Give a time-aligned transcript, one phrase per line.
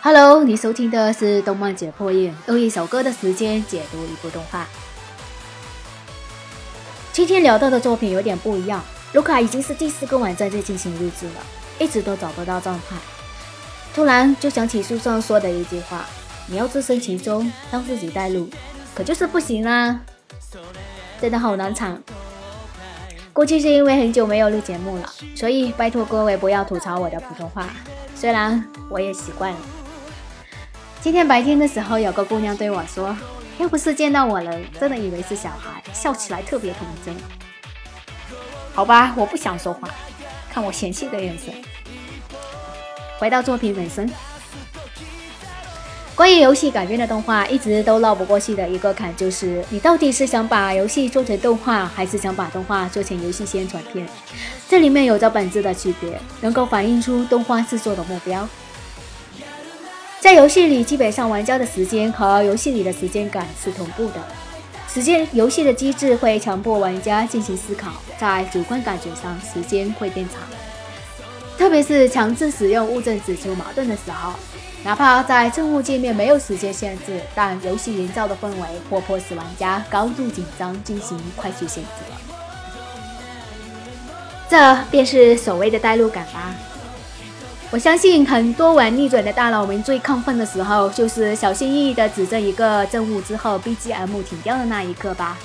[0.00, 4.64] Hello，你收听的是动漫解破页，用一首歌的时间解读一部动画。
[7.12, 8.80] 今天聊到的作品有点不一样，
[9.12, 11.44] 卢卡已经是第四个晚上在进行录制了，
[11.80, 12.94] 一直都找不到状态。
[13.92, 16.06] 突然就想起书上说的一句话
[16.46, 18.48] ：“你要置身其中，让自己带路。”
[18.94, 20.00] 可就是不行啊，
[21.20, 22.00] 真的好难唱。
[23.32, 27.68] 估计是因为很久没有录节目了，所以拜托各位不要吐槽我的普通话，
[28.14, 29.58] 虽然我也习惯了。
[31.00, 33.16] 今天白天的时候，有个姑娘对我说
[33.58, 37.14] ：“要不是见到我了，真的以为是小孩，笑起来特别童真。”
[38.74, 39.88] 好吧，我不想说话，
[40.52, 41.54] 看我嫌弃的眼神。
[43.18, 44.10] 回到作品本身，
[46.16, 54.06] 关于游戏改编的动画，一直都绕不过去的一个坎，就是你到底是想把游戏做成动画，还是想把动画做成游戏宣传片？
[54.68, 58.46] 这里面有着本质的区别，能够反映出动画制作的目标。
[60.20, 64.14] 在游戏里，基本上玩家的时间和游戏里的时间感是同步的。
[64.92, 70.40] 时间游戏的机制会强迫玩家进行思考，在主观感觉上，时间会变长。
[71.56, 74.32] 特别是强制使用物证指出矛盾的时候，
[74.84, 81.90] 哪怕在任务界面没有时间限制，但游戏营造的氛围或迫使玩家高度紧张进行快速选择。
[84.48, 86.54] 这便是所谓的代入感吧。
[87.70, 95.36] 我相信很多玩逆转的大佬们最亢奋的时候，就是小心翼翼地指着一个任务之后，BGM 停掉的那一刻吧。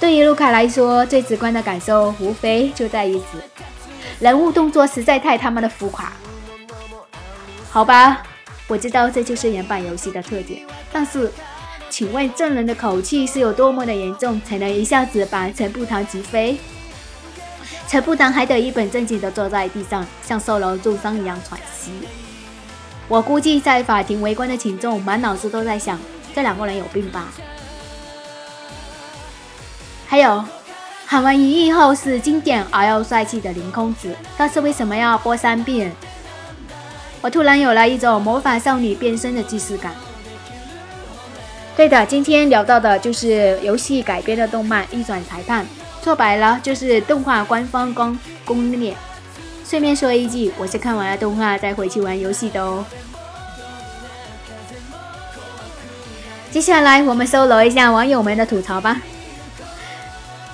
[0.00, 3.42] 对于卢卡来说，最直观的感受无非就在于此：
[4.20, 6.10] 人物动作实在太他妈的浮夸。
[7.70, 8.22] 好吧，
[8.66, 11.30] 我知道这就是原版游戏的特点，但是，
[11.90, 16.56] 请问证人的口气是有多么的严重，才能一下子把陈步堂击飞？
[17.88, 21.92] 陈步堂还得一本正经地坐在地上，像受了重伤一样喘息。
[23.08, 25.98] 我估计在法庭围观的群众满脑子都在想：
[26.34, 27.28] 这两个人有病吧？
[30.08, 30.44] 还有，
[31.06, 35.94] 喊完一亿后是经典而又帅气的凌空子，但是为什么要播三遍？
[37.20, 39.94] 我突然有了一种魔法少女变身的既视感。
[41.76, 45.64] 对的，今天聊到的就是游戏改编的动漫《逆转裁判》。
[46.06, 48.94] 说白了就是动画官方攻攻略。
[49.64, 52.84] 顺便说一句，我是看完了动画再回去玩游戏的哦。
[56.48, 59.02] 接下来我们搜罗一下网友们的吐槽吧。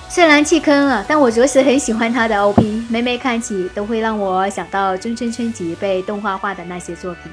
[0.09, 7.31] 虽然弃坑了，但我着实很喜欢他的 OP，每每看起都会让我想到中村春吉被动画化的那些作品。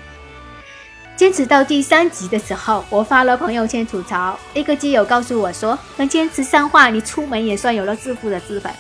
[1.21, 4.39] 坚持到第三集的时候，我发了朋友圈吐槽。
[4.55, 8.73] 一个基友告诉我说：“能坚持三话，你出门也算有了致富的资本。”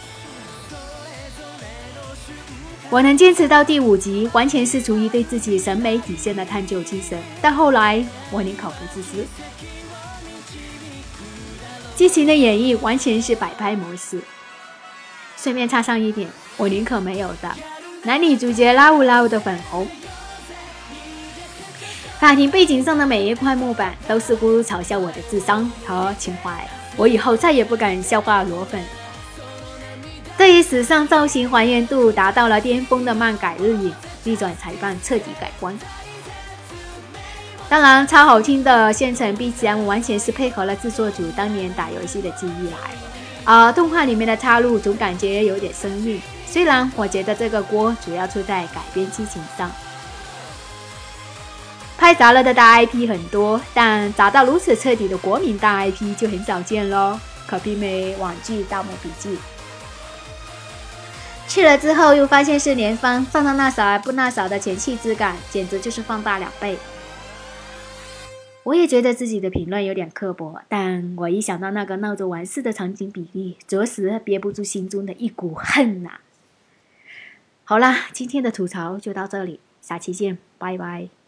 [2.89, 7.23] 我能坚持到第五集，完全是出于对自己审美底线的探究精神。
[7.43, 9.27] 但后来我宁可不自私。
[11.95, 14.19] 激情的演绎完全是摆拍模式。
[15.37, 17.55] 顺便插上一点，我宁可没有的
[18.05, 19.87] 男女主角拉乌拉乌的粉红。
[22.21, 26.53] 法庭背景上的每一块木板都似乎嘲笑我的智商和情怀。
[26.95, 28.79] 我以后再也不敢笑话裸粉。
[30.37, 33.91] 对于史上造型还原度达到了巅峰的漫改日影，
[34.23, 35.75] 逆转裁判彻底改观。
[37.71, 42.77] 当然，超好听的现成 BGM 完全是配合了制作组当年打游戏的记忆来，
[43.47, 46.21] 而动画里面的插入总感觉有点生硬。
[46.47, 49.71] 虽然我觉得这个锅主要出在改编剧情上。
[52.01, 59.35] 拍砸了的大 IP 很多，但砸到如此彻底的国民大 IP 就很少见喽，可媲美网剧《盗墓笔记》。
[61.47, 66.79] 去了之后又发现是连番，放到那少不那少的前期质感，简直就是放大两倍。
[68.63, 76.21] 我也觉得自己的评论有点刻薄，但我一想到那个闹着玩事的场景比例，着实憋不住心中的一股恨呐。
[77.65, 81.20] 好啦，今天的吐槽就到这里，下期见，拜拜。